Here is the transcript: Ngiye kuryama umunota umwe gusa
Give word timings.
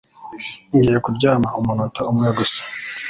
Ngiye 0.75 0.97
kuryama 1.05 1.49
umunota 1.59 2.01
umwe 2.11 2.29
gusa 2.37 2.59